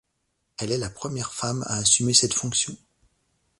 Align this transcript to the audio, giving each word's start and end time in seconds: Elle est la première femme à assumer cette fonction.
Elle 0.57 0.71
est 0.71 0.79
la 0.79 0.89
première 0.89 1.31
femme 1.31 1.61
à 1.67 1.75
assumer 1.77 2.15
cette 2.15 2.33
fonction. 2.33 2.75